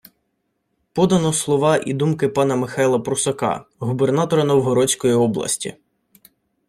Подано 0.93 1.33
слова 1.33 1.77
і 1.85 1.93
думки 1.93 2.29
пана 2.39 2.55
Михайла 2.55 2.99
Прусака, 2.99 3.65
губернатора 3.79 4.43
Новгородської 4.43 5.13
області 5.13 5.77